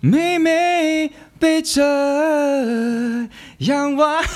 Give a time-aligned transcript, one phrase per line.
[0.00, 1.82] 妹妹背着
[3.58, 4.30] 洋娃，不行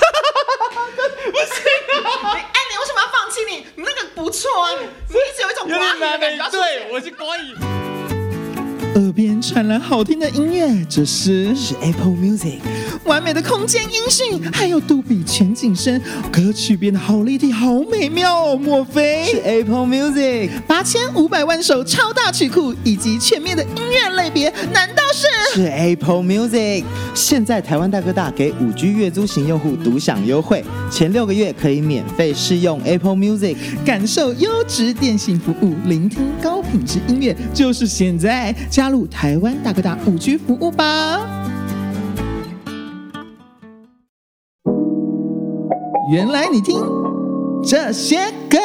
[2.03, 2.35] 啊！
[2.35, 3.39] 哎，你为什么要放弃？
[3.49, 6.49] 你你那个不错啊，你一直有一种瓜语的感觉。
[6.49, 7.55] 对，我是瓜语。
[8.95, 12.59] 耳边传来好听的音乐，这是是 Apple Music，
[13.05, 15.99] 完美的空间音讯，还有杜比全景声，
[16.31, 18.55] 歌曲变得好立体，好美妙哦！
[18.55, 20.49] 莫非是 Apple Music？
[20.67, 26.83] 八千五百万首超大曲库以及全面的音乐类别，难道是是 Apple Music？
[27.13, 41.42] 现在台湾大哥大给五 G 月租型用户独享优惠，前六个月可以免费试用 Apple Music，感受优质电信服务，聆听高品质音乐，就是现在加入台湾大哥大五 G 服务吧！
[46.13, 46.79] 原来你听
[47.63, 48.59] 这些歌。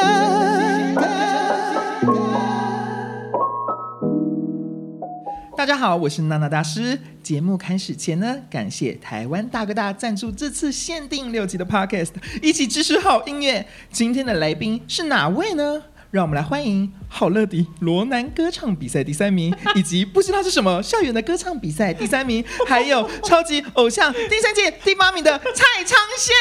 [5.56, 6.98] 大家好，我是娜娜大师。
[7.22, 12.10] 节目开始前呢，感谢台湾大哥大赞助这次限定六集的 Podcast，
[12.42, 13.66] 一起支持好音乐。
[13.90, 15.82] 今天的来宾是哪位呢？
[16.10, 26.34] 让我们来欢迎好乐迪罗南歌唱比赛第三名，以及不知道是什么校园的歌唱比赛第三名，还有超级偶像第三届第八名的蔡昌宪。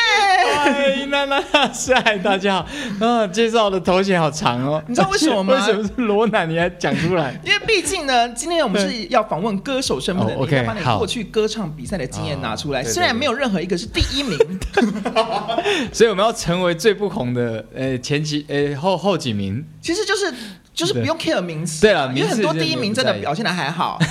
[0.55, 3.05] 嗨，娜娜大师，嗨，大家好。
[3.05, 4.81] 啊，介绍的头衔好长哦。
[4.87, 5.53] 你知道为什么吗？
[5.59, 6.49] 为什么是罗南？
[6.49, 7.37] 你还讲出来？
[7.43, 12.81] 因为毕竟呢，今天我们是要访问歌手身份的，你要把你过去歌唱比赛的经验拿出来。
[12.81, 14.37] 哦、虽然没有任何一个是第一名，
[15.91, 19.56] 所以我们要成为最不红的，呃，前几，呃，后后几名。
[19.81, 20.33] 其实就是
[20.73, 23.99] 就是不用 care 名次，对了，因为很多第一名真的表现的还好。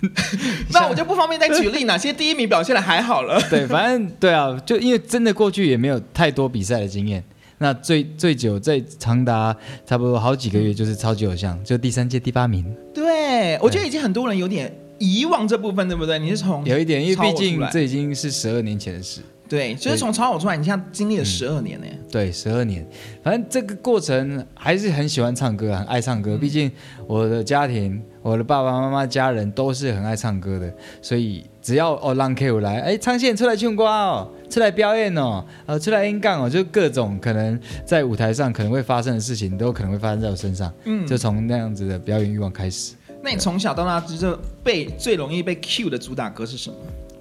[0.72, 3.40] 那我就不方便再举例哪些第一名表现的还好了。
[3.50, 7.22] 对，反正对啊，就因为真的过去也没有太多比赛的经验。
[7.58, 12.64] 那最最久在长达差不多好几个月，就是超级偶像，就第三届第八名。
[12.94, 16.16] 对，我觉得已经很多人有点遗忘这部分，对不对？
[16.20, 19.20] 你是从有一点，因为毕竟这已经是十二年前的事。
[19.48, 21.98] 对，就是从超偶出来，你像经历了十二年呢、嗯。
[22.10, 22.86] 对，十二年，
[23.22, 26.36] 反正这个过程还是很喜欢唱歌，很爱唱歌。
[26.36, 26.70] 毕竟
[27.06, 40.70] 我的家庭，我的爸爸妈妈、家人都是很爱唱歌的，所以只要哦让 K 我来，哎，昌宪出来唱歌哦，出来表演哦，呃，出来演讲哦，就各种可能在舞台上可能会发生的事情，都可能会发生在我身上。
[40.84, 42.94] 嗯，就从那样子的表演欲望开始。
[43.22, 46.76] 那你从小到大就被最容易被 Q 的主打歌是什么？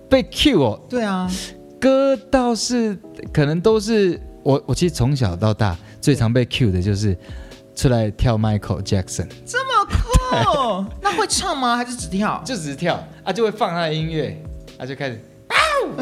[0.10, 0.80] 被 Q 哦？
[0.90, 1.30] 对啊。
[1.80, 2.98] 歌倒是
[3.32, 7.18] 可能都是我，我其实从小到大最常被 cue 的就是
[7.76, 10.86] 出来跳 Michael Jackson，这么酷？
[11.02, 11.78] 那会唱吗？
[11.78, 12.42] 还是只跳？
[12.46, 14.42] 就只是跳啊，就会放他的音乐，
[14.78, 15.56] 他、啊、就开始啊，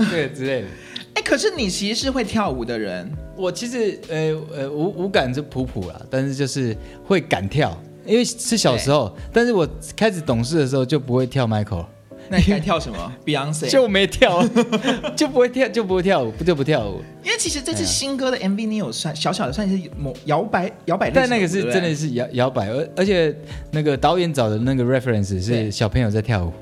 [0.10, 0.68] 对之类的。
[1.16, 4.18] 哎、欸，可是你其实是会跳舞的人，我其实呃
[4.54, 6.76] 呃舞舞感就普普啦，但是就是
[7.06, 11.86] 会敢跳，因为是小时候，但是我开始懂事的时候就不会跳 Michael。
[12.30, 13.14] 那你该跳什么？
[13.26, 14.44] Beyonce 就没跳，
[15.16, 17.02] 就不会跳，就不会跳舞，不就不跳舞。
[17.24, 23.36] 因为其实这次新歌的 MV 你有算小小的算是某摇摆摇摆，但那个是真的是摇摇摆，而而且
[23.72, 26.54] 那个导演找的那个 reference 是小朋友在跳舞。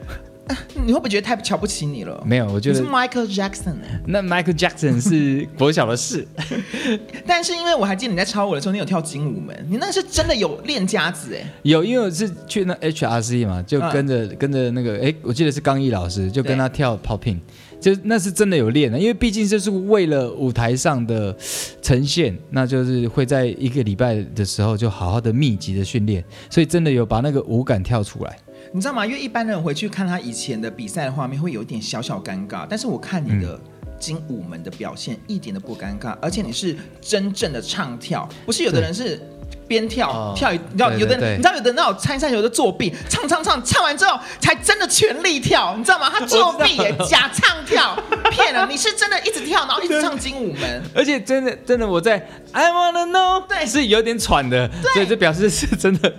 [0.86, 2.22] 你会不会觉得太瞧不起你了？
[2.26, 3.76] 没有，我觉得是 Michael Jackson。
[4.06, 6.28] 那 Michael Jackson 是国小的事，
[7.26, 11.50] 但是因为我还记得你在超我的时候，你有跳精舞门，你那是真的有练家子哎。
[11.62, 17.40] 有，因为我是去那 HRC 嘛，就跟着、嗯、跟着那个哎，我记得是刚毅老师，就跟他跳 popping，
[17.80, 21.34] 就那是真的有练的，因为毕竟这是为了舞台上的
[21.82, 28.38] 呈现，那就是会在一个礼拜的时候就好好的密集的训练，所以真的有把那个舞感跳出来。
[28.76, 29.06] 你知道吗？
[29.06, 32.66] 因为一般人回去看他以前的比赛的画面，会有一点小小尴尬。
[32.68, 33.60] 但是我看你的
[34.00, 39.22] 精武门的表现，一点都不尴尬，而且你是真正的唱跳，不是有的人是
[39.68, 46.10] 边跳、哦、跳，你知道有的人，你知道有的那种参赛有的作弊，唱唱唱唱完之后才真的全力跳，你知道吗？
[46.10, 47.96] 他作弊耶，假唱跳，
[48.32, 48.68] 骗人！
[48.68, 56.12] 你是真的一直跳，然后一直唱精武门， 而且真的真的我在 I wanna know，对，是有点喘的，对，这表示是 真的。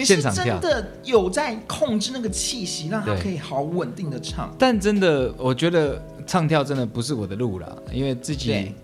[0.00, 4.54] 你是真的有在控制那个气息，让他可以好稳定的唱。
[4.58, 8.74] 但真的，我觉得唱跳真的不是我的路了，因为自己。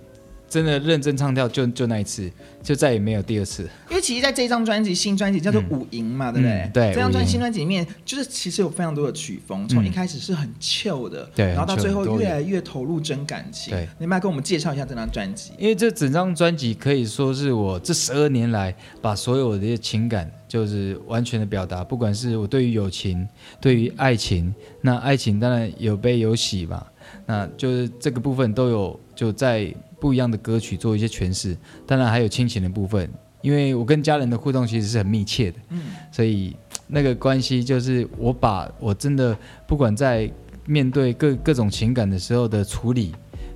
[0.49, 2.31] 真的认真唱跳就就那一次，
[2.63, 3.69] 就再也没有第二次。
[3.91, 6.53] 因为其实在这张专辑新专辑叫做《五营》嘛，嗯、对不对？
[6.53, 6.95] 嗯、对。
[6.95, 13.75] 这张专辑新专辑里面，就是其实有非常多的曲风，从一开始是很 chill 的，对、嗯，然后到最后越来越投入真感情。
[13.75, 13.89] 对。
[13.99, 15.51] 你们来跟我们介绍一下这张专辑。
[15.59, 23.27] 因为这整张专辑可以说是我这十二年来把所有的情感就是完全的表达，不管是我对于友情，
[23.61, 26.87] 对于爱情，那爱情当然有悲有喜嘛，
[27.27, 29.75] 那就是这个部分都有就在。
[29.99, 31.57] 不一样的歌曲做一些诠释，
[31.87, 33.11] 当然还有亲情的部分，
[33.41, 35.83] 因为我跟家人的互动其实是很密切的，嗯，
[36.13, 36.55] 所以
[36.87, 40.31] 那个关系就是我把我真的不管在
[40.67, 43.15] 面对各各种情感的时候的处理，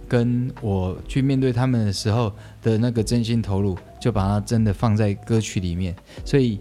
[0.09, 2.33] 跟我去面对他们的时候
[2.63, 5.95] 的那个真心投入，就把它真的放在歌曲里面。
[6.25, 6.59] 所以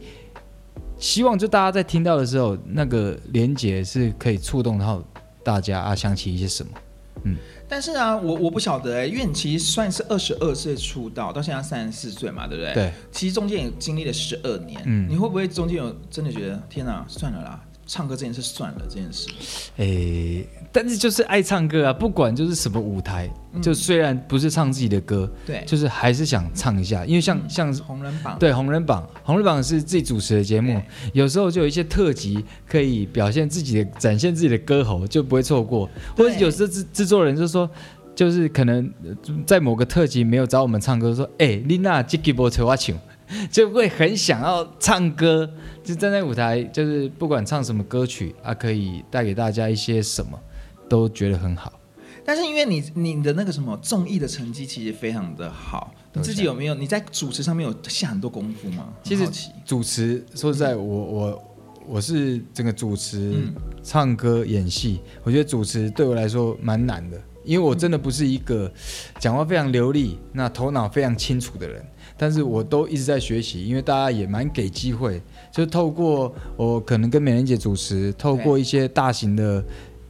[0.97, 5.03] 希望就大家在听到的时候，那个连接是可以触动到
[5.43, 6.71] 大家啊，想起一些什么。
[7.23, 7.37] 嗯。
[7.69, 12.73] 但是啊，我我不晓得哎、欸，因为你其实算是二十二岁出道，到现在三十四岁嘛，对不对？
[12.73, 12.91] 对。
[13.11, 19.27] 其实中间也经历了十二年，嗯，你会不会中间有真的觉得天哪，算了啦，唱歌这件事算了这件事？
[19.77, 30.79] 哎、欸，但是就是爱唱歌啊，不管就是什么舞台，嗯、就虽然不是唱自己的歌，对，就是还是想唱一下，因为像、嗯、像红人榜，对红人榜，红人榜是自己主持的节目，
[31.13, 37.67] 有时候就有一些特辑可以表现自己的，展现自己的歌喉，就不会错过，或者有时候制制作人就说。
[38.15, 38.91] 就是可能
[39.45, 42.93] 在某个特辑没有找我们唱歌，说哎，丽娜这个波我唱，
[43.51, 45.49] 就会很想要唱歌，
[45.83, 50.39] 就站在舞台，就是不管唱什么歌曲啊，可以带给大家一些什么，
[50.89, 51.73] 都觉得很好。
[52.25, 58.93] 但是因为你你的那个什么综艺的成绩其实非常的好，你自己有没有你在主持上面有下很多功夫吗？
[59.03, 59.27] 其实
[59.65, 61.55] 主持说实在，我我
[61.87, 63.53] 我是整个主持、嗯、
[63.83, 67.19] 唱歌、演戏，我觉得主持对我来说蛮难的。
[67.45, 68.71] 因为我真的不是一个
[69.17, 71.83] 讲话非常流利、那头脑非常清楚的人，
[72.19, 73.65] 但是我都一直在学习。
[73.65, 75.19] 因为大家也蛮给机会，
[75.51, 79.63] 就透过我可能跟美玲姐主持，透过一些大型的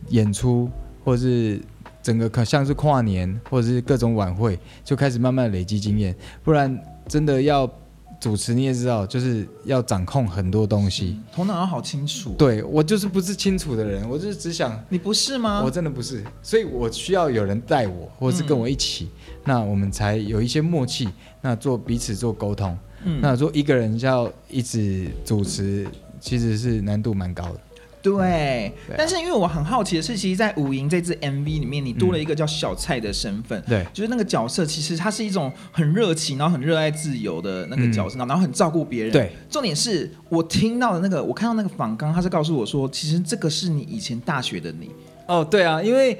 [0.09, 0.67] 演出，
[1.05, 1.61] 或是
[2.01, 6.15] 整个可像是跨年，或者是各种晚会，就开始慢慢累积经验。
[6.43, 6.77] 不然
[7.07, 7.71] 真的要。
[8.19, 12.35] 主持你也知道，就是要掌控很多东西，头脑要好清楚。
[12.37, 14.77] 对，我就是不是清楚的人，我就是只想。
[14.89, 15.61] 你不是吗？
[15.63, 21.07] 我真的不是，所以我需要有人带我，或者是跟我一起，嗯、那我们才有一些默契，
[21.41, 22.77] 那做彼此做沟通。
[23.05, 25.87] 嗯，那如果一个人要一直主持，
[26.19, 27.59] 其实是难度蛮高的。
[28.01, 33.61] 对，对，但是因为我很好奇的是，其实，在五营这支 MV 里面，你多了一个叫小蔡的身份。
[33.67, 39.11] 对，就是那个角色，其实他是一种很热情，然后很热爱自由的那个角色，嗯、然后很照顾别人。
[39.11, 44.89] 对，重点是我听到的那个，我看到那个访刚，他是告诉我说，其实这个是你以前大学的你。
[45.27, 46.17] 哦，对啊，因为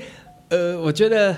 [0.50, 1.34] 呃，我觉得，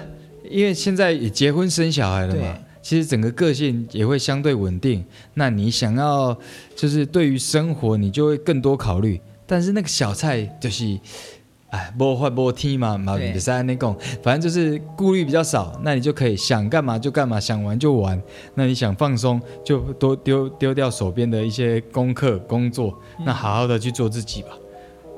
[0.49, 5.05] 因为现在也结婚生小孩了嘛，其实整个个性也会相对稳定。
[5.35, 6.35] 那你想要，
[6.75, 9.21] 就是对于生活，你就会更多考虑。
[9.51, 10.97] 但是那个小菜就是，
[11.71, 13.93] 哎，无法无天嘛，嘛比赛那种，
[14.23, 18.17] 反正就是顾虑比较少，那你就可以想干嘛就干嘛，想玩就玩。
[18.55, 24.51] 那你想放松，就多丢丢掉手边的一些功课工作，那好好的去做自己吧。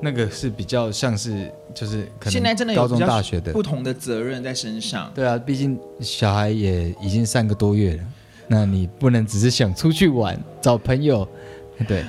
[0.02, 5.12] 那个是比较像是就是可能现在真的高中大学的不同的责任在身上。
[5.14, 8.02] 对啊，毕竟小孩也已经三个多月了，
[8.48, 11.24] 那你不能只是想出去玩找朋友，
[11.86, 12.04] 对。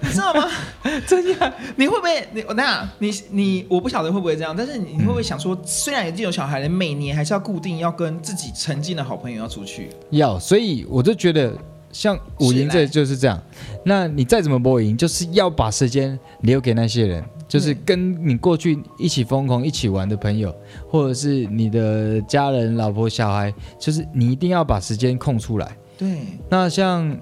[0.00, 0.48] 你知道吗？
[1.06, 2.28] 这样你会不会？
[2.32, 9.90] 你我那你你我不晓得会不会这样，但是你会不会想说，虽然已经有小孩了，每年还是要固定要跟自己曾经的好朋友要出去？
[10.10, 11.52] 要，所以我就觉得
[11.92, 13.40] 像五营这就是这样。
[13.84, 20.54] 那你再怎么播赢，就是要把时间留给那些人，就是跟你过去一起疯狂、一起玩的朋友，
[20.88, 25.76] 或者是你的家人、老婆、小孩，就是你一定要把时间空出来。
[25.96, 26.20] 对。
[26.48, 27.16] 那像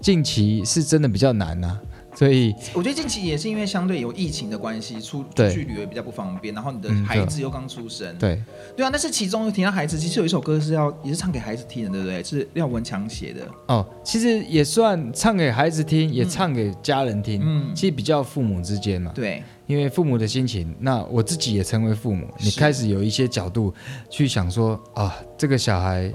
[0.00, 1.80] 近期是真的比较难呐、啊。
[2.14, 8.42] 所以我觉得近期也是因为相对有疫情的关系，出出去旅游比较不方便，然后你的孩子又刚出生，嗯，对
[8.76, 8.90] 对啊。
[8.90, 12.22] 但是其中又提到孩子，其实有一首歌是要也是唱给孩子听的，对不对？
[12.22, 13.84] 是廖文强写的哦。
[14.04, 17.40] 其实也算唱给孩子听，也唱给家人听。
[17.44, 19.10] 嗯，其实比较父母之间嘛。
[19.14, 23.74] 对，因为父母的心情，那我自己也成为父母，你开始有一些角度
[24.08, 26.12] 去想说啊，这个小孩。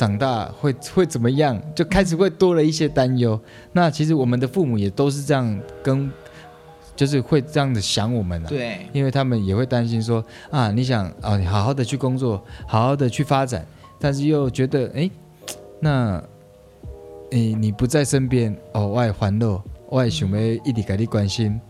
[0.00, 1.60] 长大会会怎么样？
[1.74, 3.38] 就开始会多了一些担忧。
[3.70, 6.10] 那其实我们的父母也都是这样跟，
[6.96, 8.48] 就是会这样子想我们啊。
[8.48, 13.66] 对，因为他们也会担心说啊，你想啊，你好好的去工作，好好的去发展，
[13.98, 15.10] 但是又觉得哎，
[15.80, 16.24] 那，
[17.30, 21.60] 你你不在身边哦，我也烦恼，我也想要一直给你关心，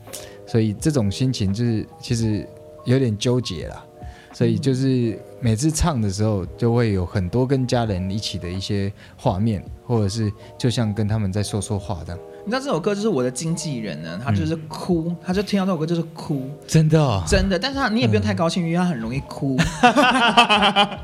[0.46, 2.46] 所以这种心情就是其实
[2.84, 3.84] 有点纠结啦。
[4.32, 12.20] 所以就是每次唱的时候，就会有很多跟家人一起的一些画面，或者是就像跟他们在说说话这样。
[12.44, 17.58] 你知道这首歌就是我的经纪人呢，他就是哭，嗯、他就听到这首歌就是哭，真的、哦，真的。
[17.58, 20.98] 但是他你也不用太高兴，嗯、因为他很容易哭， 他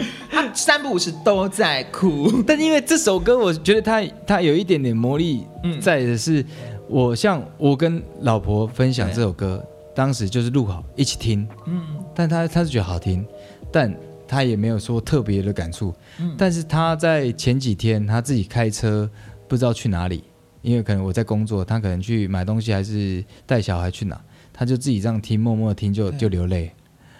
[0.54, 2.42] 三不五时都在哭。
[2.46, 5.46] 但因为这首歌，我觉得他他有一点点魔力
[5.80, 6.44] 在的是，
[6.88, 9.64] 我像我跟老婆分享这首歌。
[9.94, 11.80] 当时就是录好一起听，嗯，
[12.14, 13.26] 但他他是觉得好听，
[13.72, 13.90] 但
[14.28, 19.08] 他也没有说特别的感触，嗯，但是他在前几天他自己开车
[19.48, 20.24] 不知道去哪里，
[20.62, 24.20] 因为可能我在工作，他可能去买东西还是带小孩去哪，
[24.52, 26.72] 他就自己这样听，默默听就就流泪，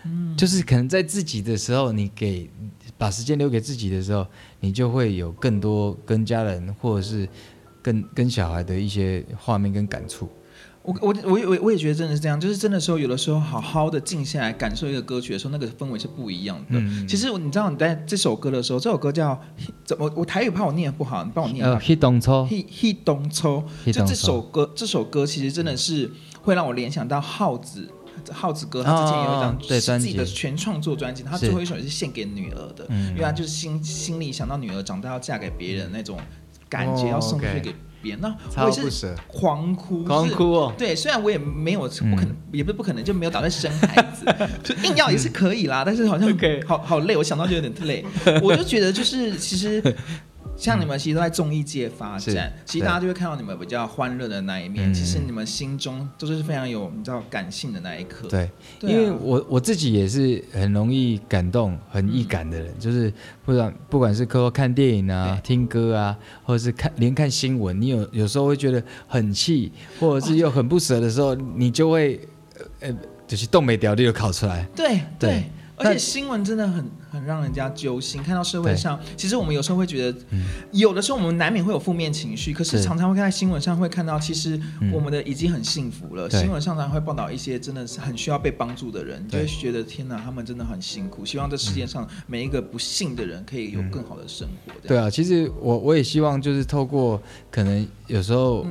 [0.04, 2.48] 嗯，就是可能在自己的时候，你给
[2.98, 4.26] 把时间留给自己的时候，
[4.60, 7.28] 你就会有更多跟家人或者是
[7.82, 10.28] 跟跟小孩的一些画面跟感触。
[10.86, 16.78] 我我我也我我也觉得真的是这样，就是真的时候，有的时候好好的静下来感受一个歌曲的时候，那个氛围是不一样的。
[16.78, 19.38] 嗯、其实你知道你在这首歌的时候，这首歌叫
[19.84, 21.68] 怎么我台语怕我念不好，你帮我念。
[21.68, 23.28] 呃，He Don't He He Don't
[23.92, 26.08] 就这首歌这首歌其实真的是
[26.42, 27.88] 会让我联想到耗子
[28.30, 29.58] 耗子哥，他之前有一张
[29.98, 36.16] 自己的全创作专辑，他最后一首也是献给女儿的，因为他就是心心里想到女儿长大要嫁给别人那种
[36.68, 37.74] 感觉，要送出去给。
[38.20, 40.74] 那我也是狂哭，狂哭哦。
[40.78, 44.24] 对，虽然我也没有不可能，也不是不可能，就没有打算生孩子，
[44.62, 45.82] 就硬要也是可以啦。
[45.84, 46.28] 但是好像
[46.66, 48.04] 好好累，我想到就有点累。
[48.42, 49.82] 我就觉得就是其实。
[50.56, 54.92] 像你们其实都在综艺界发展，嗯、其实大家就会看到你们比较欢乐的那一面。
[54.92, 58.26] 其实你们心中都是非常有你知道感性的那一刻。
[58.28, 63.12] 对，因为我我自己也是很容易感动、很易感的人，嗯、就是
[63.44, 69.70] 不管不管是说看电影啊、对听歌啊，或者是看连看新闻，你有有时候会觉得很气，
[70.00, 72.20] 或者是又很不舍的时候，哦、你就会
[72.80, 72.90] 呃
[73.26, 74.66] 就是动没掉就考出来。
[74.74, 75.44] 对对。
[75.78, 78.22] 对而且新闻真的很很让人家揪心。
[78.22, 80.18] 看到社会上，其实我们有时候会觉得，
[80.72, 82.52] 有的时候我们难免会有负面情绪。
[82.52, 84.58] 可是常常会在新闻上会看到，其实
[84.90, 86.30] 我们的已经很幸福了。
[86.30, 91.26] 新闻上常会报道一些真的是很需要被帮助的人，就会觉得天哪，他们真的很辛苦。
[91.26, 94.72] 希望这世界上每一个不幸的人可以有更好的生活。
[94.88, 98.66] 对啊，其实我我也希望就是透过可能有时候，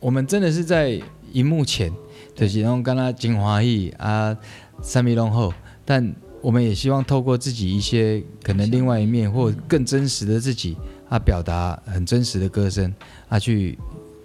[0.00, 0.98] 我们真的是在
[1.32, 1.92] 荧幕前，
[2.34, 4.34] 就是然后跟他金华义啊，
[4.80, 5.52] 三米龙后。
[5.90, 10.76] 但我们也希望透过自己一些可能另外一面或更真实的自己
[11.08, 12.92] 啊，表达很真实的歌声
[13.30, 13.78] 啊，去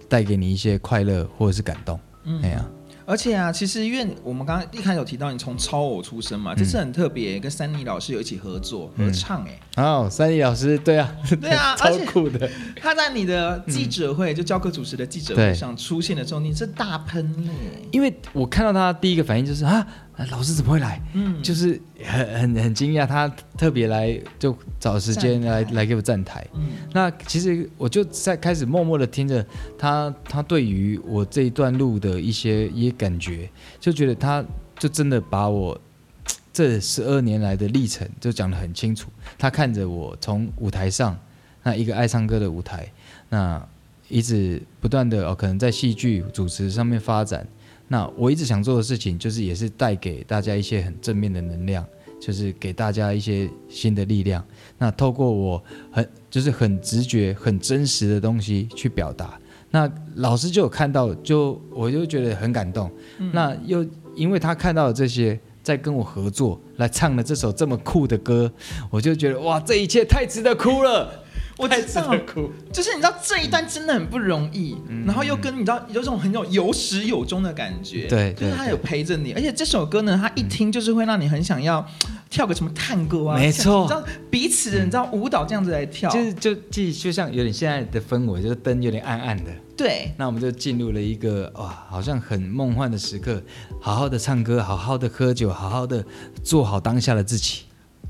[0.06, 1.98] 带给你一些快乐或者是感动。
[2.24, 2.62] 嗯，哎呀。
[3.06, 9.60] 而且啊，其实因为我们刚刚一开始有提到你从超偶出身嘛，嗯、这次很特别，跟三妮老师有一起合作、嗯、合唱哎。
[9.82, 12.50] 哦，三妮老师，对啊，对啊， 超酷的。
[12.76, 17.50] 他在你的记者会，嗯、就教科主持的记者会上出现的时候，你是大喷泪。
[17.90, 19.86] 因为我看到他第一个反应就是啊。
[20.30, 21.00] 老师怎么会来？
[21.12, 23.28] 嗯，就是很很很惊讶，他
[23.58, 26.46] 特别来就找时间来来给我站台。
[26.54, 29.44] 嗯，那其实我就在开始默默的听着
[29.76, 34.44] 他，他对于我这一段路的一些一些感觉，就觉得他
[34.78, 35.76] 就真的把我
[36.52, 39.10] 这十二年来的历程就讲得很清楚。
[39.36, 41.18] 他看着我从舞台上
[41.64, 42.88] 那一个爱唱歌的舞台，
[43.30, 43.60] 那
[44.08, 47.44] 一直不断的哦，可能在戏剧主持上面发展。
[47.86, 51.84] 那我一直想做的事情，就是也是带给大家一些很正面的能量，
[52.20, 54.44] 就是给大家一些新的力量。
[54.78, 55.62] 那透过我
[55.92, 59.38] 很就是很直觉、很真实的东西去表达，
[59.70, 62.90] 那老师就有看到，就我就觉得很感动。
[63.18, 63.86] 嗯、那又
[64.16, 68.50] 因为他看到了这些，在跟我合作来唱了这首这么酷的歌，
[68.90, 71.23] 我就觉得哇，这一切太值得哭了。
[71.56, 72.14] 我知道，
[72.72, 81.86] 就是你知道这一段真的很不容易，嗯、然后又跟你知道有种很有有始有终的感觉，对，就是他有陪着你，而且这首歌呢，他一听就是会让你很想要
[82.28, 93.40] 跳个什么探戈啊，没错，你知道彼此的你知道舞蹈这样子来跳，就是就就就像有点现在的氛围，就是灯有点暗暗的，对，那我们就进入了一个哇，好像很梦幻的时刻，
[93.80, 96.04] 好好的唱歌，好好的喝酒，好好的
[96.42, 97.60] 做好当下的自己。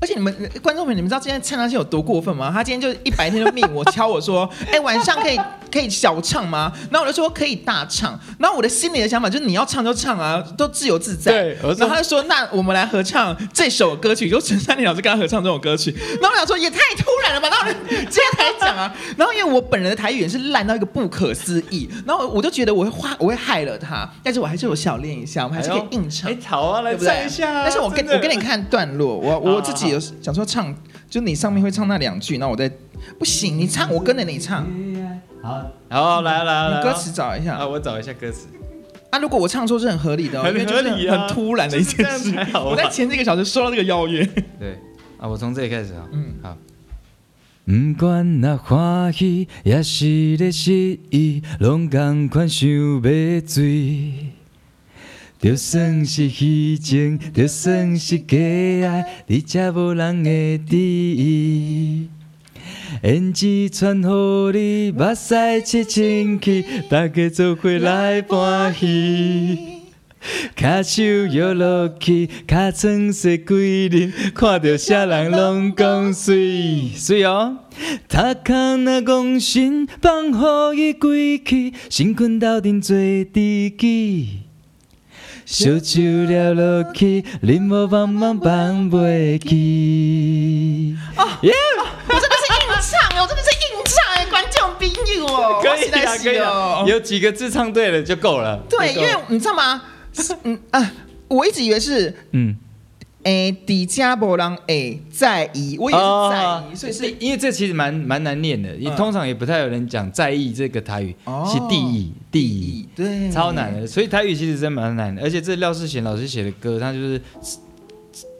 [0.05, 0.31] 而且你们
[0.61, 2.51] 观众朋友，你们知道今天蔡康永有多过分吗？
[2.53, 5.35] 他今天就一白天就命我敲我说，哎、晚上可以
[5.71, 6.71] 可以小唱吗？
[6.91, 8.19] 然后我就说可以大唱。
[8.37, 11.31] 然后我的心里的想法就是你要唱就唱啊，都自由自在。
[11.31, 11.57] 对。
[11.77, 15.91] 然后他就说，那我们来合唱这首歌曲，就陈珊妮老师跟他合唱这首歌曲。
[16.21, 17.49] 然后我想说也太突然了吧？
[17.49, 17.65] 然后
[18.09, 18.93] 接下来讲啊。
[19.17, 26.29] 然后因为我本人的台语也是烂到一个不可思议，然后我就觉得我会花我会害了他，但是我还是有小练一下，我们还是可以硬唱。
[26.29, 27.63] 哎，好啊，来唱一下。
[27.63, 29.85] 但是我跟我给你看段落，我我自己。
[29.85, 30.73] 有想说唱，
[31.07, 32.67] 就你上面会唱那两句，那我再
[33.19, 34.65] 不行，你唱，我跟着你唱。
[35.45, 38.47] 好，好，来来来，歌词找一下啊，我找一下歌词。
[39.11, 42.33] 啊，如果我唱错是很合理的，很合理啊，很突然的一件事。
[42.57, 44.25] 我在前几个小时收到这个邀约。
[44.59, 44.79] 对，
[45.19, 46.07] 啊，我从这里开始啊。
[46.11, 46.57] 嗯，好。
[47.65, 54.13] 不管那欢喜也是咧失意，拢同款想要醉。
[55.39, 62.09] 就算是虚情，就算是假爱，你才无人会知意。
[63.05, 69.59] 胭脂传乎你，目屎刺清气，大家做伙来欢喜。
[70.55, 73.55] 脚手摇落去，脚床洗几
[73.89, 77.57] 日，看到啥人拢讲水水哦。
[78.09, 84.39] 他看那讲心，放予伊归去，身躯斗阵做知己。
[85.45, 90.95] 烧酒了落去，你无帮忙放袂记。
[91.15, 91.53] 哦耶！
[95.61, 98.61] 可以啊，可以啊，有几个字唱对了就够了。
[98.69, 99.81] 对，因为你知道吗？
[100.43, 100.91] 嗯啊，
[101.27, 102.55] 我一直以为是嗯。
[103.25, 117.19] 哎，底加波浪哎，在意，我也是在意，哦、所以是因为这其实蛮蛮难念的，你、嗯、通常也不太有人讲在意这个台语，哦是地意地意，对，超难的，所以台语其实真蛮难的，而且这廖世贤老师写的歌，他就是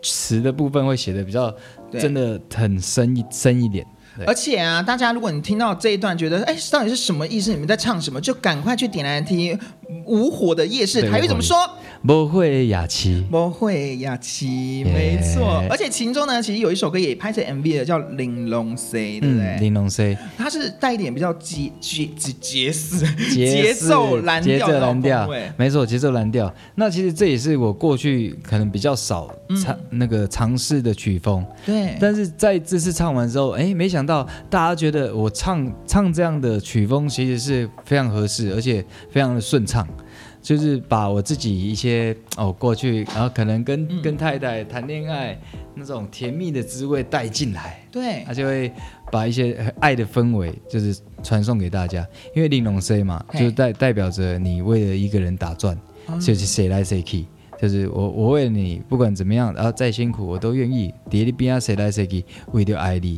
[0.04, 1.52] 词的部分会写的比较
[2.00, 3.84] 真的很深一深一点。
[4.25, 7.51] 而且啊，大家如果你听到这一段觉得哎，到底是什么意思？
[7.51, 8.22] 你们在唱什么？
[8.22, 9.60] 就赶快去点来听
[10.06, 11.58] 无火的夜市台语怎么说？
[12.06, 15.63] 不会雅琪，不会雅琪，没错。
[15.70, 19.58] 而且其中呢，其实有一首歌也拍成 MV 的，叫《玲珑 C》，对不对？
[19.60, 26.54] 玲珑 C，它是带一点比较节节节节奏蓝调，节奏蓝调，没错，节奏蓝调。
[26.75, 29.30] 那其实这也是我过去可能比较少
[29.63, 31.98] 尝那个尝试的曲风，对。
[32.00, 34.06] 但是在这次唱完之后，哎，没想。
[34.06, 39.85] 到大家觉得我唱唱这样的曲风其实是非常合适，而且非常的顺畅，
[40.46, 45.36] 就是把我自己一些哦过去，然后可能跟、嗯、跟太太谈恋爱
[45.74, 48.72] 那种甜蜜的滋味带进来，对，他就会
[49.12, 55.75] 把一些爱的氛围就是传送给大家，因为玲珑 C 嘛，就代代表着你为了一个人打转，
[56.22, 57.25] 就是谁来谁去，
[57.60, 63.18] 就是我我为了你不管怎么样，然后再辛苦我都愿意，叠的边啊谁来谁去，为了爱你。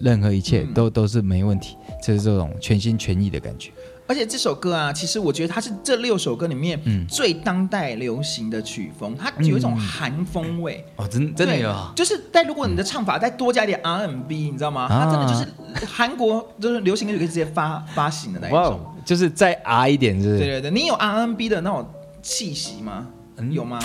[0.00, 3.72] 任何一切都、嗯、都是没问题，就是这种全心全意的感觉。
[4.12, 6.78] 而且这首歌啊，其实我觉得它是这六首歌里面
[7.08, 10.84] 最当代流行的曲风，它有一种韩风味。
[10.98, 14.86] 嗯、哦，真真的有，就是但如果你的唱法再多加一点 R&B，你知道吗？
[14.86, 20.38] 它真的就是韩国就是流行歌曲可以直接发发行的那一种，就是再 R 一点，是不是？
[20.40, 21.88] 对对对，你有 R&B 的那种
[22.20, 23.06] 气息吗？
[23.38, 23.80] 嗯、有吗？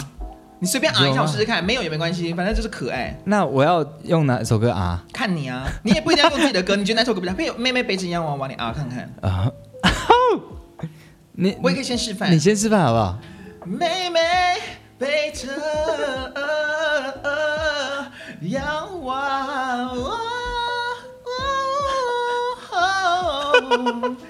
[0.60, 3.18] 你随便 R 一下我试试看，没有也没关系，反正就是可爱。
[3.24, 5.02] 那我要用哪首歌啊？
[5.14, 7.50] 看你啊，你也不一定要用自己的歌，你觉得哪首歌比较配？
[7.52, 9.50] 妹妹背着洋娃娃，你啊看看啊。
[11.34, 13.20] 你我也可以先示范，你先示范好不好？
[13.66, 14.20] 妹妹
[14.98, 15.48] 背着
[18.42, 20.18] 洋娃娃，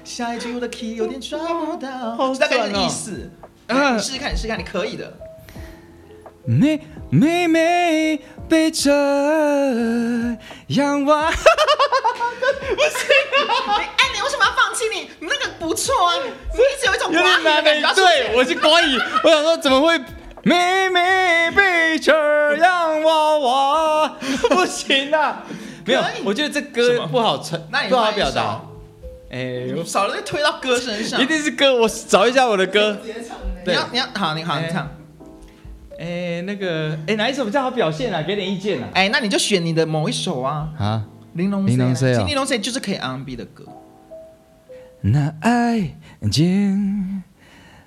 [0.03, 3.29] 下一句我的 key 有点抓不到，大概的意思。
[3.99, 5.13] 试试看，你试试看，你可以的。
[6.45, 8.91] 妹妹妹背着
[10.67, 12.99] 洋娃，不行
[13.47, 13.79] 啊！
[13.79, 15.09] 哎，你为什么要放弃你？
[15.19, 17.93] 你那个不错啊，你一直有一种华语的感觉。
[17.93, 18.99] 对，我是国语。
[19.23, 19.97] 我想说，怎么会
[20.43, 22.13] 妹妹背着
[22.57, 24.09] 洋娃娃？
[24.49, 25.43] 不行啊！
[25.85, 28.61] 没有，我觉得这歌不好唱，不好表达。
[29.31, 31.21] 哎，少了就推到歌身上。
[31.21, 32.97] 一定是歌，我找一下我的歌。
[33.65, 34.89] 你要，你要，好，你好，你唱。
[35.99, 38.21] 哎，那个，哎，哪一首比较好表现啊？
[38.21, 38.89] 给点意见啊！
[38.93, 40.69] 哎，那你就选你的某一首啊。
[40.77, 41.75] 啊，玲珑 C，
[42.25, 43.65] 玲珑 C 就是可以 R&B 的歌。
[45.01, 45.95] 那爱
[46.31, 47.23] 情，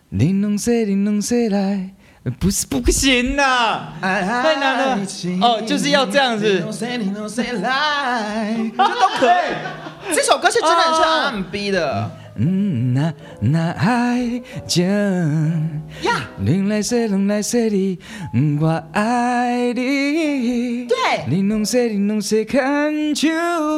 [0.09, 1.90] 玲珑 C，玲珑 C 来，
[2.38, 4.99] 不是不行呐，太难了。
[5.42, 6.46] 哦，就是要这样子。
[6.59, 9.55] 玲珑 C，玲珑 C 来，这都可以。
[10.14, 12.11] 这首歌是真的很像 R&B 的。
[12.42, 14.83] 嗯，那那爱情
[16.00, 17.98] 呀，冷来说冷来说的，
[18.59, 20.87] 我爱你。
[20.87, 20.96] 对，
[21.29, 23.29] 玲珑 C，玲珑 C，看秋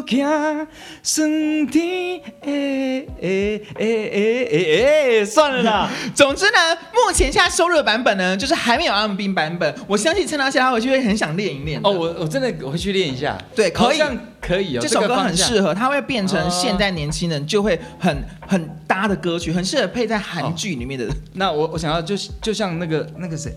[0.07, 0.69] 行，
[1.03, 5.91] 酸甜哎哎哎哎哎哎，算了啦。
[6.15, 9.75] 总之呢，目前现在收录的版本呢，就是还没有 M B 版本。
[9.89, 11.81] 我相信趁到现在回去会很想练一练。
[11.83, 13.37] 哦，我我真的我会去练一下。
[13.57, 14.01] 对，可以。
[14.43, 21.07] 可以哦，这首歌很适合，它会变成现代年轻人就会很很搭的歌曲，很适合配在韩剧里面的。
[21.35, 23.57] 那我我想要就就像那个那个谁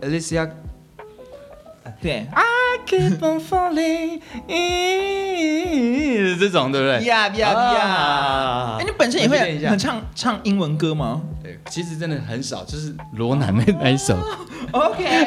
[0.00, 0.48] ，Alicia，
[2.00, 2.42] 对，I
[2.86, 7.04] keep on falling in 这种对不对？
[7.04, 8.76] 呀呀呀！
[8.80, 11.20] 哎，你本身也会很唱唱英文歌吗？
[11.42, 14.16] 对，其实真的很少，就是罗南妹那一首。
[14.72, 15.26] OK。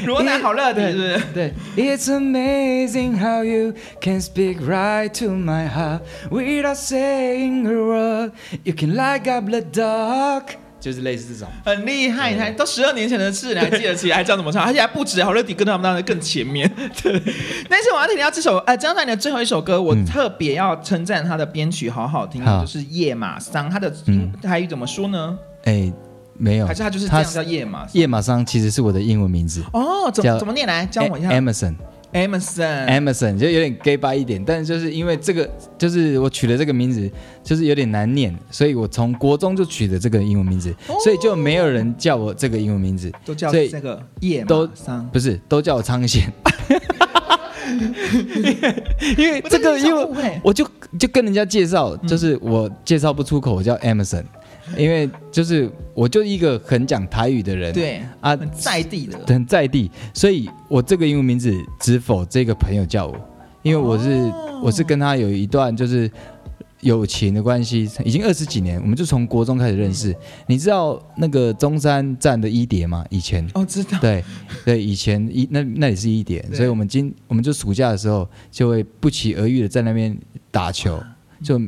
[0.06, 1.20] 罗南好乐的，是不是？
[1.34, 1.52] 对。
[1.76, 8.32] It's amazing how you can speak right to my heart without saying a word.
[8.64, 10.44] You can light up the dark，
[10.80, 11.48] 就是类似这种。
[11.64, 16.70] 很厉害，你看都十二年前的事，你还记得起来，还知道怎么唱，而且还不止好乐迪跟他们当的更前面。
[17.02, 17.12] 对。
[17.68, 23.68] 但是我要提到这首，呃，这张专辑的最后一首歌，我特别要称赞他的编曲好好听，就是夜马桑。
[23.68, 23.92] 他的
[24.42, 25.38] 台语怎么说呢？
[25.64, 25.92] 哎。
[26.40, 27.86] 没有，还是他就是这样叫叶马？
[27.92, 29.62] 叶马桑其实是我的英文名字。
[29.72, 30.86] 哦，怎么怎么念来？
[30.86, 31.74] 教我一下？Emerson。
[32.12, 35.48] Emerson Emerson 就有点 gay 吧一点，但是就是因为这个，
[35.78, 37.08] 就是我取的这个名字
[37.44, 44.68] 就是有点难念，所以我从国中就取的这个英文名字，哦、所以就没有人叫我这个英文名字，都叫这个叶都
[45.12, 46.24] 不是都叫我昌贤，
[49.16, 54.24] 因为这个因为我就就跟人家介绍，就是我介绍不出口，我叫 Emerson。
[54.76, 63.16] 因为就是我就一个很讲台语的人，对啊，很在地的，很在地，所以我这个英文名字只否这个朋友叫我，
[63.62, 66.10] 因为我是、哦、我是跟他有一段就是
[66.80, 70.12] 友情的关系，已经二十几年，我们就从国中开始认识。
[70.12, 73.04] 嗯、你知道那个中山站的一叠吗？
[73.10, 74.24] 以前哦，知道，对
[74.64, 80.16] 对，以前一那那里是一叠，所以我们今我们就暑假的时候就会不期而遇的在那边
[80.50, 81.02] 打球。
[81.42, 81.58] 就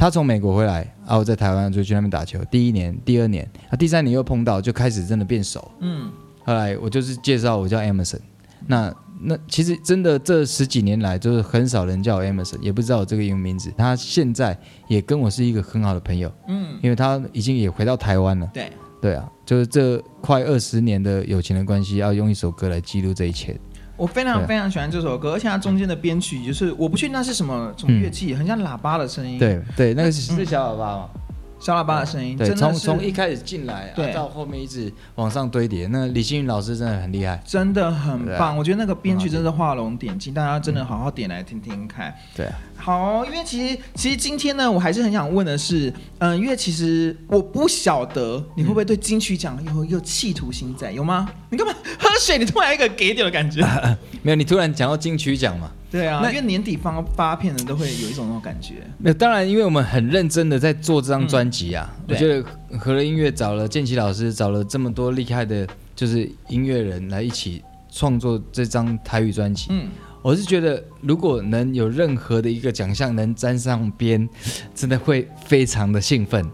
[0.00, 2.42] 他从美国回来，然后在台湾就去那边打球。
[2.46, 5.70] 第一年、第二年，啊，第三年又碰到，就开始真的变熟。
[5.80, 6.10] 嗯，
[6.42, 8.20] 后来我就是介绍我叫 Emerson。
[8.66, 13.70] 那那其实真的这十几年来，就是很少人叫我 Emerson，也不知道我这个英文名字。
[13.76, 14.58] 他现在
[14.88, 16.32] 也跟我是一个很好的朋友。
[16.48, 18.50] 嗯，因为他已经也回到台湾了。
[18.54, 23.60] 对对啊，就是这快二十年的友情的关系，要用一首歌来记录这一切。
[24.00, 29.38] 我非常非常喜欢这首歌，而且它中间的编曲就是，我不确定那是什么什么乐器，嗯、很像喇叭的声音。
[29.38, 31.10] 对对，那个是是小喇叭吗？
[31.14, 31.20] 嗯
[31.60, 35.86] 小喇叭的声音，对，从从一开始进来，对，到后面一直往上堆叠。
[35.88, 38.56] 那李星云老师真的很厉害，真的很棒。
[38.56, 42.14] 我觉得那个编曲真的画龙点睛，大家真的好好点来听听看。
[42.34, 51.28] 对，好，因为其实其实今天呢，我还是很想问的是，嗯，因为其实我不晓得你会不会对金曲奖有有企图心在，有吗？
[51.50, 52.38] 你干嘛喝水？
[52.38, 53.60] 你突然一个给点的感觉？
[54.22, 55.70] 没有，你突然讲到金曲奖嘛？
[55.90, 58.74] 对啊，那因为年底发发片的都会有一种那种感觉。
[58.98, 61.92] 那当然，因为我们很认真的在做这张专辑啊。
[61.98, 67.60] 嗯、我觉得和乐音乐找了建奇老师，找了这么多厉害的，就是音乐人来一起
[67.90, 69.66] 创作这张台语专辑。
[69.70, 69.88] 嗯，
[70.22, 74.28] 我是觉得如果能有任何的一个奖项能沾上边，
[74.72, 76.48] 真的会非常的兴奋。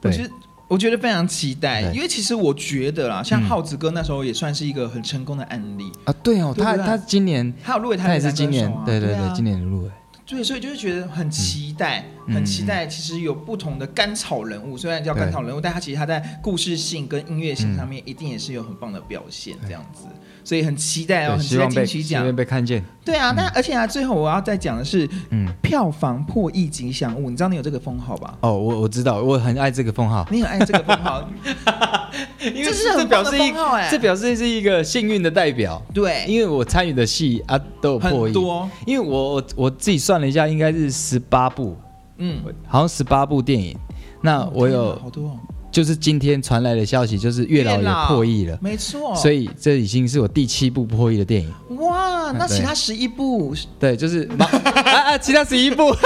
[0.00, 0.28] 对。
[0.70, 5.90] 我觉得非常期待，因为其实我觉得啦，像浩子哥那时候也算是一个很成功的案例。
[6.04, 6.14] 啊。
[6.22, 9.90] 对哦，他他今年他有入围，他也是今年，对对对，今年入围。
[10.24, 12.86] 对，所以就是觉得很期待，很期待。
[12.86, 20.04] 其实有不同的甘草人物，虽然叫甘草人物，但他其实他在故事性跟音乐性上面一定也是有很棒的表现，这样子。
[20.42, 22.82] 所以很期待哦，很期待金曲奖被看见。
[23.04, 28.38] 对啊，但而且啊，最后我要再讲的是，嗯，票房破亿吉祥物，你知道你有这个封号吧？
[28.40, 30.26] 哦，我我知道，我很爱这个封号。
[30.30, 31.28] 你很爱这个封号，
[32.40, 35.80] 因为这是很棒的封号哎，这表示是一个幸运的代表。
[35.92, 41.76] 对，因为我参与的戏啊都有破亿，多，因为我我自己算了一下，应该是十八部，
[42.20, 43.76] 嗯，好像十八部电影。
[44.22, 45.36] 那我有好多。
[45.72, 51.76] 就是今天传来的消息，就是月老也破亿了，没错，所以这已经是我第七部破亿的电影。
[51.76, 53.54] 哇，那其他十一部？
[53.78, 54.44] 对，就是 啊
[54.82, 55.94] 啊，其他十一部。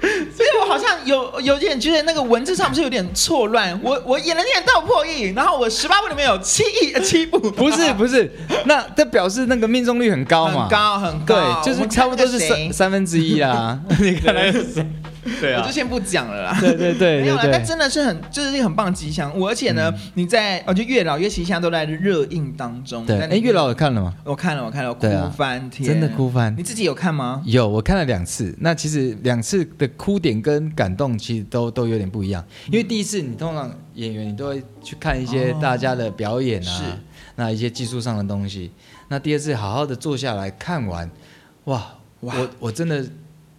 [0.00, 3.76] 所以我好像有有点觉得那个文字上不是有点错乱。
[3.82, 7.40] 我我演了演到破亿，然后我十八部里面有七亿呃七部。
[7.40, 8.30] 不是 不是，
[8.66, 10.62] 那这表示那个命中率很高嘛？
[10.62, 13.80] 很高很高，对，就是差不多是三三分之一啦。
[13.98, 14.86] 你看来是。
[15.40, 16.56] 对啊，我就先不讲了啦。
[16.60, 17.48] 对对对， 没有了。
[17.50, 19.46] 但真的是很，就是一个很棒的吉祥物。
[19.46, 23.04] 而且呢，你在哦，就月老月期现在都在热映当中。
[23.04, 24.14] 对，哎，月老有看了吗？
[24.24, 26.54] 我看了，我看了，哭翻天，真的哭翻。
[26.56, 27.42] 你自己有看吗？
[27.44, 28.54] 有，我看了两次。
[28.60, 32.44] 那其实两次的哭点跟感动其实都都有点不一样。
[32.70, 36.98] 因为第一次你通常演员你都会去看一些大家的表演啊，
[37.36, 38.70] 那一些技术上的东西。
[39.08, 41.10] 那第二次好好的坐下来看完，
[41.64, 43.04] 哇，我我真的。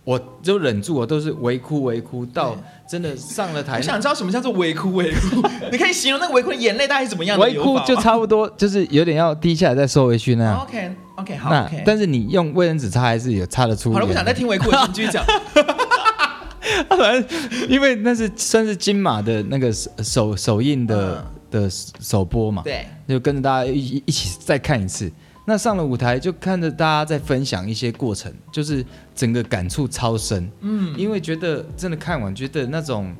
[0.07, 2.55] 我就忍住，我都是微哭微哭，到
[2.87, 3.75] 真的上了台。
[3.75, 5.43] 我想知道什么叫做微哭微哭？
[5.69, 7.43] 你可以形容那个微哭的眼泪大概是怎么样的？
[7.43, 10.61] 微哭就差不多，就是有点要滴下来再收回去那样。
[10.61, 11.49] OK OK 好。
[11.49, 13.91] 那但是你用卫生纸擦还是有擦得出。
[13.91, 15.25] 好了，不想再听微哭了，你继续讲。
[16.87, 25.11] 反正因为那是算是金马的那个首首映的的首播嘛，对，就跟着大家一一起再看一次。
[25.49, 30.51] 那上了舞台，就看着大家在分享一些过程，就是整个感触超深。
[30.59, 33.15] 嗯，因为觉得真的看完，觉得那种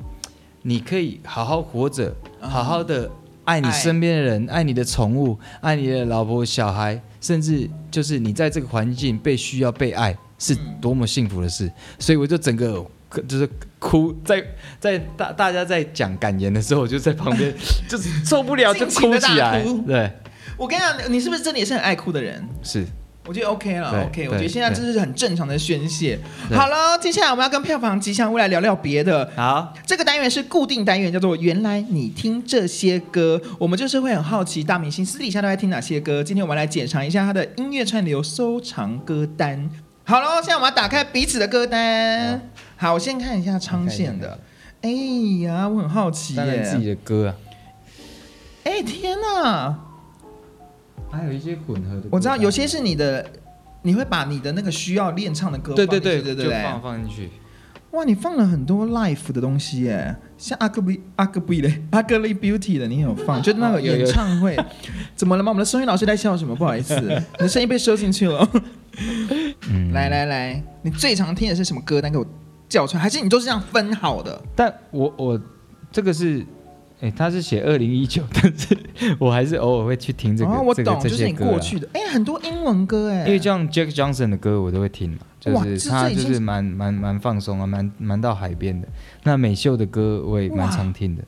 [0.60, 3.10] 你可以好好活着，好好的
[3.44, 11.72] 爱你身边的人，爱你的宠物，爱你的老婆小孩，甚至就是你在这个环境被需要被爱，是多么幸福的事。
[11.98, 12.84] 所以我就整个
[13.26, 14.44] 就是哭，在
[14.78, 17.54] 在大大家在讲感言的时候，我就在旁边
[17.88, 20.12] 就是受不了就哭起来，对。
[20.58, 22.46] 我跟你讲，你是不是真的也是很爱哭的人？
[22.64, 22.84] 是，
[23.26, 24.28] 我觉得 OK 了，OK。
[24.28, 26.18] 我觉得现在这是很正常的宣泄。
[26.50, 29.30] 好了，接下来我们要跟票房吉祥物来聊聊别的。
[29.36, 33.40] 好，这个单元是固定单元，叫做“原来你听这些歌”。
[33.56, 36.24] 我们就是会很好奇大明星私底下都在听哪些歌。
[36.24, 39.70] 今天我们来检查一下他的音乐串流收藏歌单。
[40.02, 42.50] 好了，现在我们要打开彼此的歌单。
[42.76, 44.40] 好，我先看一下昌宪的。
[44.80, 44.90] 哎
[45.44, 46.62] 呀，我很好奇耶。
[46.62, 47.30] 自己的歌啊。
[48.64, 49.78] 哎天哪！
[51.10, 53.24] 还有一些混合的，我知道有些是你的，
[53.82, 57.30] 你会把你的那个需要练唱的歌对对对对对对，就放放进去。
[57.92, 64.54] 哇，你放了很多 live 的东西耶，像阿格比阿格比嘞，阿格丽 beauty 的你有放， 就那个演唱会，
[65.16, 65.50] 怎么了吗？
[65.50, 66.54] 我们的声音老师在笑什么？
[66.54, 68.46] 不好意思，你 的声音被收进去了。
[69.70, 72.12] 嗯，来来来，你最常听的是什么歌单？
[72.12, 72.26] 给我
[72.68, 74.38] 叫出来，还是你都是这样分好的？
[74.54, 75.40] 但我我
[75.90, 76.44] 这个是。
[77.00, 78.76] 哎，他是写二零一九，但是
[79.20, 80.50] 我还是偶尔会去听这个。
[80.50, 81.88] 哦，我懂，这个、就是你过去的。
[81.92, 83.24] 哎，很多英文歌哎。
[83.26, 88.88] 因为像 Jack Johnson 的歌我都会听嘛，就是他就是蛮蛮蛮放松啊，蛮蛮到海边的。
[89.22, 91.22] 那美秀的歌我也蛮常听的，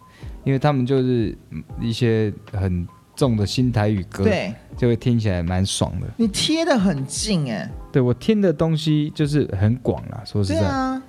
[0.44, 1.36] 因为他们就是
[1.80, 6.06] 一些很重的新台语歌，对，就会听起来蛮爽的。
[6.16, 7.70] 你贴的很近哎。
[7.92, 10.58] 对，我听的东西就是很广啦，说实在。
[10.58, 11.02] 对啊。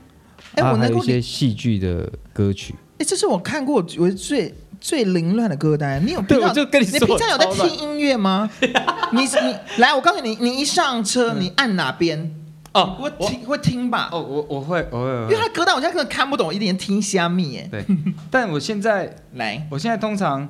[0.54, 2.76] 哎，我还有一些戏剧的歌曲。
[3.02, 6.00] 哎，这是我看过我最最凌乱的歌单。
[6.06, 8.48] 你有对，我就跟你说，你平常有在听音乐吗？
[9.12, 12.32] 你你来，我告诉你，你一上车，你按哪边？
[12.74, 14.10] 哦，我听会听吧？
[14.12, 17.68] 哦，我我会我会，因为他歌单我现在根本看不懂，一点听虾米哎。
[17.72, 17.84] 对，
[18.30, 20.48] 但我现在来，我现在通常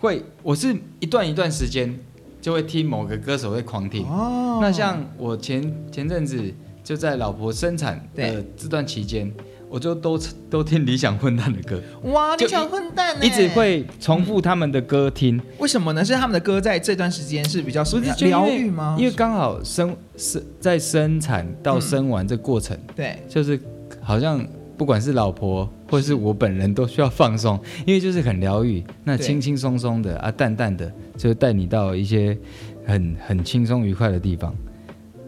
[0.00, 1.98] 会，我是一段一段时间
[2.38, 4.06] 就会听某个歌手会狂听。
[4.06, 6.52] 哦，那像我前前阵子
[6.84, 9.32] 就在老婆生产的这段期间。
[9.74, 10.16] 我就都
[10.48, 16.04] 都听理想混蛋的歌，哇，理想混蛋一直会重复他们的歌听，为什么呢？
[16.04, 18.94] 是他们的歌在这段时间是比较什么疗愈吗？
[18.96, 23.58] 因为刚好生生在生产到生完这过程，对，就是
[24.00, 32.38] 好像不管是老婆或是我本人都需要放松，因为就是很疗愈，那轻轻松松的啊，淡淡的，就带你到一些
[32.86, 34.54] 很很轻松愉快的地方。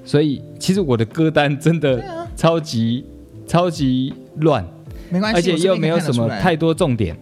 [0.04, 3.04] 所以其实我的歌单真的超级
[3.44, 4.14] 超级。
[4.40, 4.66] 乱，
[5.10, 7.16] 没关系，而且又没有什么太多重点。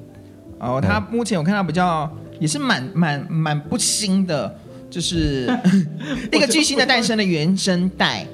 [0.58, 4.54] 哦，他目前我看到比较也是蛮蛮蛮不新的，
[4.88, 5.46] 就是
[6.32, 8.26] 那个巨星的诞生的原声带。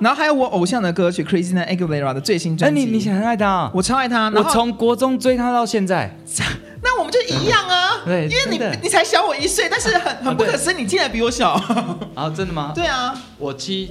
[0.00, 2.84] 然后还有我偶像的歌曲 Christina Aguilera 的最新专辑。
[2.84, 4.30] 你你很爱他，我超爱他。
[4.30, 6.10] 我从国中追他到现在，
[6.82, 8.00] 那我们就一样啊。
[8.06, 11.50] 对，因为你你才小我一岁，但是很很不可思议，你竟然比我小。
[12.14, 12.72] 啊，真的吗？
[12.74, 13.90] 对啊，我七。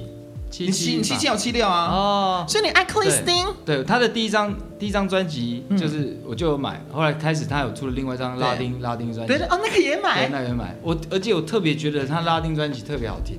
[0.50, 1.88] 七七你七七有七六啊？
[1.92, 3.46] 哦，所以你爱克里斯汀？
[3.66, 9.34] 对，他的第一张第一张专辑就是我就有买，后来开始他有出了另外一张拉丁拉丁专辑。
[9.34, 10.76] 对哦，那个也买，对那个也买。
[10.82, 13.38] 我而且我特别觉得他拉丁专辑特别好听。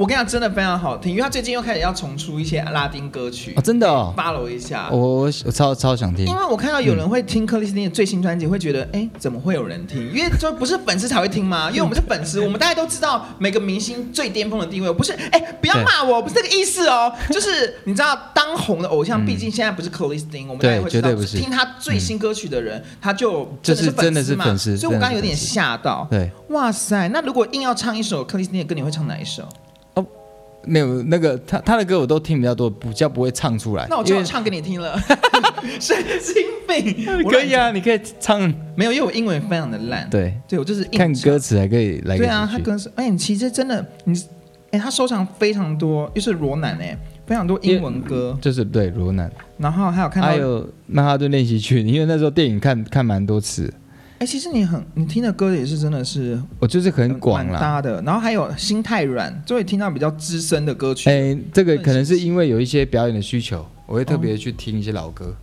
[0.00, 10.10] 我跟你讲，真的非常好听，因为他最近又开始要重出一些拉丁歌曲哦，真的哦，follow 一下，我我我超超想听，因为我看到有人会听克里斯汀的最新专辑，会觉得哎，怎么会有人听？
[10.10, 11.68] 因为说不是粉丝才会听吗？
[11.68, 29.46] 因为我们是粉丝，我们大家都知道每个明星最巅峰的地位，不是哎，不要骂我，不是这个意思哦， 就是你知道当红的偶像，毕竟现在不是克里斯汀，我们大家会知道，听他最新歌曲的人，他就就是真的是粉丝，所以我刚刚有点吓到，对，哇塞，那如果硬要唱一首克里斯汀的歌，你会唱哪一首？
[30.64, 33.86] 没有那个他他的歌我都听比较多，比较不会唱出来。
[33.88, 34.98] 那我就唱给你听了，
[35.80, 37.06] 神经病！
[37.30, 38.40] 可以啊，你可以唱。
[38.74, 40.08] 没有，因为我英文非常的烂。
[40.10, 42.16] 对，对我就是看歌词还可以来。
[42.16, 44.14] 对啊，他歌词，哎，你其实真的，你，
[44.70, 46.96] 哎，他收藏非常多，又是罗南哎，
[47.26, 49.30] 非常多英文歌，就是对罗南。
[49.58, 53.72] 然后还有看到，还有曼哈顿练习曲，因为那时候电影看看蛮多次。
[54.20, 58.02] 哎，其实你很，你听的歌也是真的是，我就是很广啦，搭的。
[58.02, 61.08] 然后还有心太软，就会听到比较资深的歌曲。
[61.08, 65.34] 哎，这个可能是因为有一些表演的需求，我会特别去听一些老歌。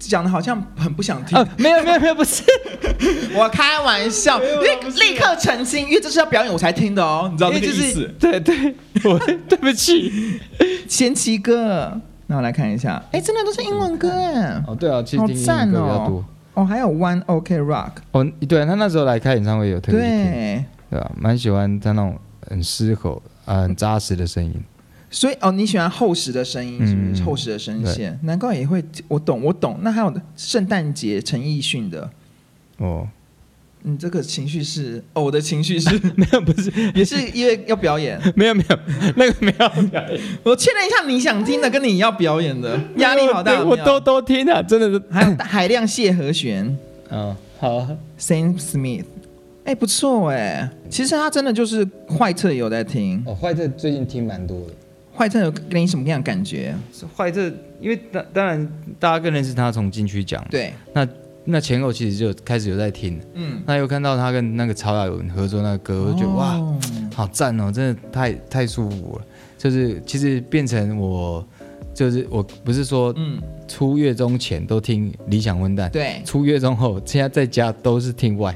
[0.00, 1.38] 讲的好像很不想听。
[1.56, 2.42] 没有没有没有，不是，
[3.38, 8.12] 我开玩笑，因为立刻澄清，因为这是要表演我才听的哦，你知道那个意思？
[8.18, 9.16] 对对，我
[9.48, 10.40] 对不起，
[10.88, 14.60] 前期歌，那我来看一下，哎，真的都是英文歌哎。
[14.66, 16.24] 哦，对啊，其实听英文歌比较多。
[16.56, 21.12] 哦，还有 One OK Rock，哦，对，他那时候来开演唱会有特别听，对，对吧？
[21.14, 24.54] 蛮喜欢他那种很嘶吼、啊、很扎实的声音。
[25.10, 27.22] 所以哦，你喜欢厚实的声音，是不是？
[27.22, 29.78] 嗯、厚实的声线，对难怪也会，我懂，我懂。
[29.82, 32.10] 那还有圣诞节陈奕迅的，
[32.78, 33.06] 哦。
[33.88, 38.20] 你这个情绪是哦，我的情绪是 没有，不是， 也是因为要表演。
[38.34, 38.78] 没有没有，
[39.14, 40.20] 那个没有表演。
[40.42, 43.62] 我确认一下，你想听的跟你要表演的压力好大。
[43.62, 45.00] 我都都听啊，真的是。
[45.08, 46.76] 还有海量谢和弦。
[47.10, 47.86] 嗯，好。
[48.18, 49.04] Sam Smith，
[49.62, 50.68] 哎，不错哎。
[50.90, 51.86] 其实他真的就是
[52.18, 54.74] 坏特也有在听哦，坏特最近听蛮多的。
[55.14, 56.74] 坏特有给你什么样的感觉？
[57.16, 57.40] 坏特，
[57.80, 58.68] 因为当当然
[58.98, 61.06] 大家更认识他从进去讲，对，那
[61.46, 69.24] 那前后其实就开始有在听，嗯，那又看到他跟那个曹雅文合作那个歌，我就觉得、哦、哇，好赞哦，真的太太舒服了。
[69.56, 71.46] 就是其实变成我，
[71.94, 78.54] 就是我不是说，嗯，出月中前都听理想混蛋，对，出月中后现在在家都是听 White。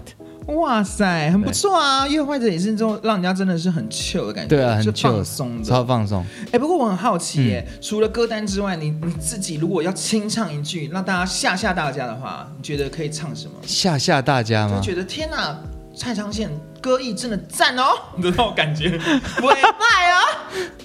[0.56, 2.06] 哇塞，很不错啊！
[2.06, 6.24] 因为坏者也是这种让人家真的是很 chill 的感觉，对啊，很放松的，超放松。
[6.46, 13.54] 哎、欸，不过我很好奇耶，嗯、除了歌单之外，你你自己如果要清唱一句，让大家吓吓大家的话，你觉得可以唱什么？
[13.62, 14.76] 吓吓大家吗？
[14.76, 15.58] 就觉得天哪，
[15.96, 17.84] 蔡昌宪歌艺真的赞哦，
[18.20, 18.98] 的 那种感觉，
[19.36, 20.22] 不会败啊，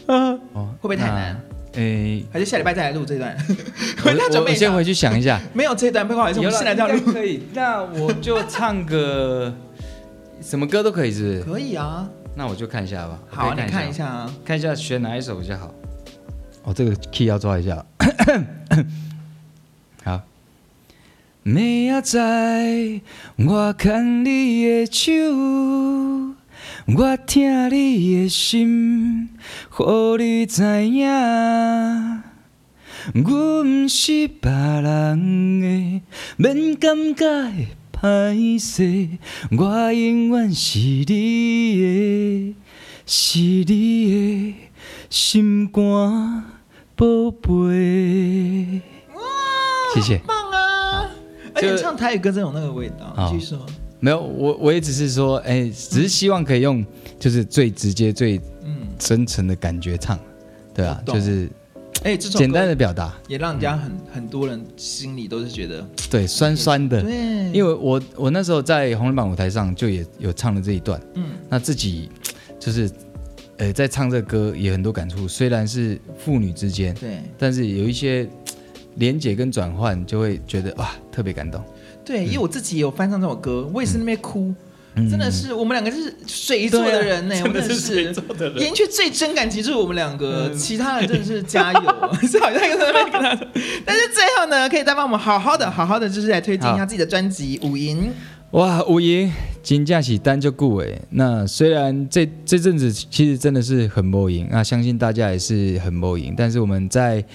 [0.08, 1.42] 嗯， 会不会太难？
[1.76, 3.36] 哎，欸、还是下礼拜再来录这段？
[4.06, 4.12] 我
[4.48, 5.40] 我先回去想一下。
[5.54, 7.44] 没有这段，不好意思，我们现在这样录可以。
[7.54, 9.54] 那我就唱个
[10.42, 11.44] 什么歌都可以，是不是？
[11.44, 12.10] 可以啊。
[12.38, 13.20] 那我就看一下吧。
[13.30, 15.74] 好，看你看一下啊，看一下选哪一首比较好。
[16.64, 17.86] 哦，这个 key 要抓一下。
[20.04, 20.22] 好。
[21.44, 23.02] 每仔载，
[23.38, 26.35] 我牵你的手。
[26.88, 29.30] 我听你的心，
[29.80, 31.10] 予你知影，
[33.16, 36.02] 我不是别人的，
[36.38, 39.18] 免感觉会歹势，
[39.58, 42.56] 我永远是你的，
[43.08, 44.56] 是你的
[45.10, 46.44] 心肝
[46.96, 48.82] 宝贝。
[49.16, 49.22] 哇，
[49.96, 51.10] 谢谢，棒啊！
[51.56, 53.66] 而且唱台语歌真有那个味道，据说。
[54.00, 56.86] 没有，我我也只是说，哎，只是希望可以用，
[57.20, 58.40] 就是最直接、最
[59.00, 60.20] 真诚的感觉唱，
[60.74, 61.50] 对啊，就是，
[62.04, 72.10] 哎，简单的表达，也让人家很很多人心里都是觉得，对，酸酸的，对，因为我我那时候在红人榜舞台上就也有唱了这一段，嗯，那自己
[72.60, 72.90] 就是，
[73.58, 78.28] 呃，在唱这歌也很多感触，虽然是父女之间，对，但是有一些
[78.96, 81.62] 连结跟转换，就会觉得哇，特别感动。
[82.06, 84.54] 对，因为我自己也有翻唱这首歌，我也是那边哭，
[85.10, 88.60] 真的是我们两个是水做的人呢， 真的是水做的人。
[88.60, 91.82] 演曲最真感情就是我们两个，其他人真的是加油，
[92.26, 93.46] 是好像在那边跟他说。
[93.86, 98.04] 但是最后呢，可以再帮我们好好的、好好的，就是来推荐一下自己的专辑《五营》。
[98.52, 99.30] 哇，五营
[99.62, 100.88] 金价起单就顾哎。
[101.10, 107.26] 那虽然这这阵子其实真的是很无营，那相信大家也是很无营，但是我们在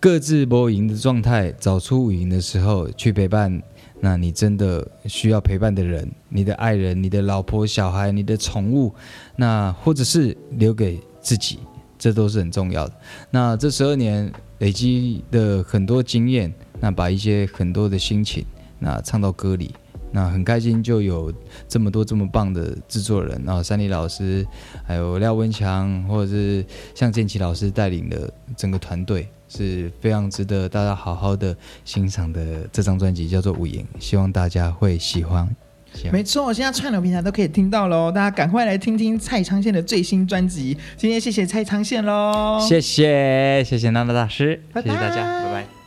[0.00, 3.62] 各自无营的状态，找出五营的时候去陪伴。
[4.04, 8.94] 那你真的需要陪伴的人，你的爱人、你的老婆、小孩、你的宠物，
[9.34, 11.58] 那或者是留给自己，
[11.98, 12.92] 这都是很重要的。
[13.30, 18.44] 那这十二年累积的很多经验，那把一些很多的心情，
[18.78, 19.74] 那唱到歌里，
[20.14, 21.32] 那很开心，就有
[21.68, 24.46] 这么多这么棒的制作人，然后珊妮老师，
[24.86, 29.28] 还有廖文强，或者是向建奇老师带领的整个团队。
[29.46, 35.48] 是非常值得大家好好的欣赏的这张专辑，叫做《五营》，希望大家会喜欢。
[36.10, 40.76] 没错，现在串流平台都可以听到喽，大家赶快来听听蔡昌宪的最新专辑。
[40.96, 45.83] 今天谢谢蔡昌宪喽，谢谢谢谢娜娜大师，拜拜谢谢大家，拜拜。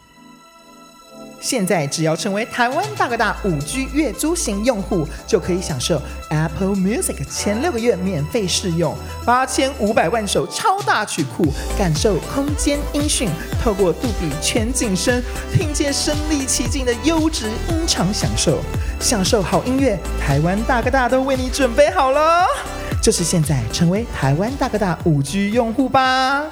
[1.39, 8.95] 现在只要成为台湾大哥大五 G 月租型用户，就可以享受 Apple Music 前六个月免费试用，
[9.25, 11.45] 八千五百万首超大曲库，
[11.77, 13.29] 感受空间音讯，
[13.63, 15.21] 透过杜比全景声，
[15.53, 18.59] 听见身临其境的优质音场享受，
[18.99, 19.97] 享受好音乐。
[20.19, 22.45] 台湾大哥大都为你准备好了，
[23.01, 26.43] 就是现在成为台湾大哥大五 G 用户吧。